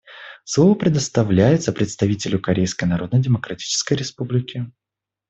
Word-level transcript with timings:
Слово 0.45 0.73
предоставляется 0.73 1.71
представителю 1.71 2.39
Корейской 2.41 2.85
Народно-Демократической 2.85 3.93
Республики. 3.93 4.71